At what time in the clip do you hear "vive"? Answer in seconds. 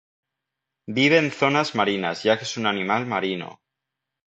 0.99-1.19